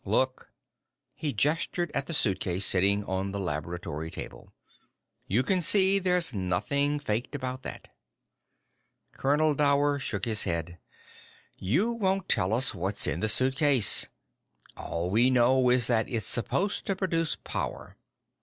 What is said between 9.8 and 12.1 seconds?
shook his head. "You